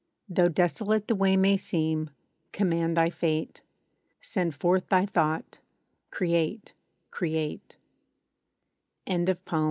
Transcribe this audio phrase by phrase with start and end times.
[0.27, 2.09] Though desolate The way may seem,
[2.53, 3.61] command thy fate.
[4.19, 5.59] Send forth thy thought—
[6.09, 7.75] Create—Create!
[9.07, 9.37] Knowledge.